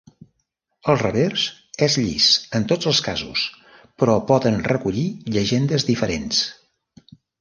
[0.91, 1.41] El revers
[1.87, 3.43] és llis en tots els casos,
[4.05, 5.05] però poden recollir
[5.37, 6.41] llegendes diferents.